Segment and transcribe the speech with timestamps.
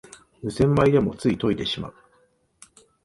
[0.41, 1.93] 無洗米でもつい研いでしまう